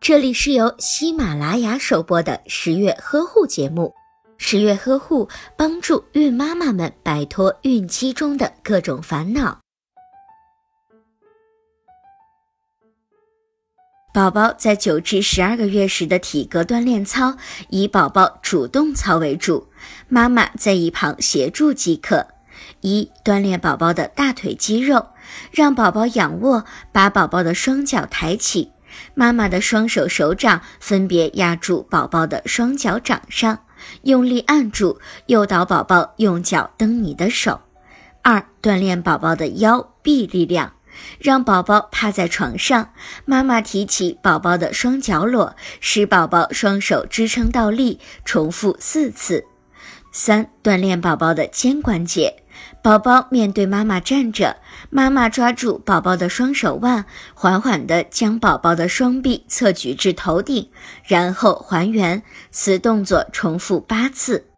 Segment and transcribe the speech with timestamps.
[0.00, 3.94] 这里是由喜马拉雅首播的十月呵护节目。
[4.36, 9.60] 十月呵护帮助孕妈妈们摆脱孕期中的各种烦恼。
[14.12, 17.36] 宝宝在九至十二个月时的体格锻炼操，
[17.70, 19.68] 以宝宝主动操为主，
[20.08, 22.26] 妈妈在一旁协助即可。
[22.80, 25.08] 一、锻炼宝宝的大腿肌肉，
[25.50, 28.70] 让宝宝仰卧，把宝宝的双脚抬起。
[29.14, 33.58] 妈妈的双手手掌分别压住宝宝的双脚掌上，
[34.02, 37.60] 用力按住，诱导宝宝用脚蹬你的手。
[38.22, 40.72] 二、锻炼宝宝的腰臂力量，
[41.18, 42.90] 让宝宝趴在床上，
[43.24, 49.44] 妈妈提起宝宝的双脚裸，使宝宝双手支撑倒立，重复四次。
[50.10, 52.43] 三、锻炼宝宝的肩关节。
[52.82, 54.56] 宝宝面对妈妈站着，
[54.90, 57.04] 妈妈抓住宝宝的双手腕，
[57.34, 60.70] 缓缓地将宝宝的双臂侧举至头顶，
[61.04, 62.22] 然后还原。
[62.50, 64.53] 此动作重复八次。